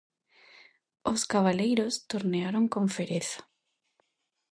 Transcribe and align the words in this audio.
Os 1.11 1.21
cabaleiros 1.33 1.93
tornearon 2.11 2.65
con 2.73 2.85
fereza. 2.95 3.39